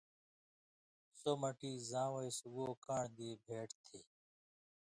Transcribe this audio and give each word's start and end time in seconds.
سو 1.19 1.31
مٹی 1.41 1.71
زاں 1.89 2.09
وَیں 2.13 2.31
سُگاؤ 2.37 2.73
کان٘ڑ 2.85 3.05
دی 3.17 3.29
بھېٹیۡ 3.45 3.81
تھی۔ 3.85 3.99